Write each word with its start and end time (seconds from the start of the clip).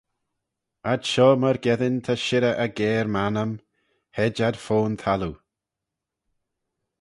Ad 0.91 1.01
shoh 1.11 1.35
myrgeddin 1.41 1.97
ta 2.05 2.13
shirrey 2.25 2.57
aggair 2.65 3.05
m'annym: 3.13 3.51
hed 4.15 4.35
ad 4.47 4.55
fo'n 4.65 4.93
thalloo. 5.01 5.35